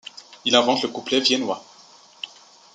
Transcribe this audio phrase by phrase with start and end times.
[0.45, 1.63] Il invente le couplet viennois.